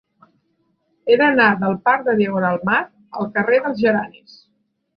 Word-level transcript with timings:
He 1.11 1.17
d'anar 1.21 1.49
del 1.65 1.77
parc 1.91 2.03
de 2.09 2.17
Diagonal 2.23 2.59
Mar 2.73 2.81
al 3.23 3.31
carrer 3.39 3.63
dels 3.69 3.87
Geranis. 3.87 4.39